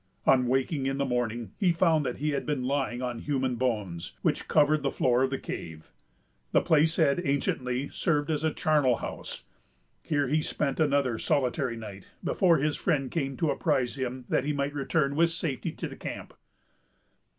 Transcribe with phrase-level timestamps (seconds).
[0.25, 4.13] On waking in the morning, he found that he had been lying on human bones,
[4.23, 5.91] which covered the floor of the cave.
[6.53, 9.43] The place had anciently served as a charnel house.
[10.01, 14.53] Here he spent another solitary night, before his friend came to apprise him that he
[14.53, 16.33] might return with safety to the camp.